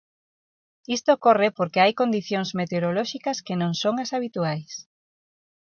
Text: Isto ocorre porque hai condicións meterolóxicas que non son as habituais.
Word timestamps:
Isto 0.95 1.09
ocorre 1.17 1.49
porque 1.57 1.81
hai 1.83 1.93
condicións 2.01 2.49
meterolóxicas 2.59 3.37
que 3.45 3.55
non 3.61 3.71
son 3.81 3.95
as 4.03 4.09
habituais. 4.15 4.71